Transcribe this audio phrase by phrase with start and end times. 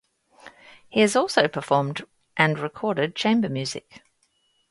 [0.89, 4.01] He has also performed and recorded chamber music.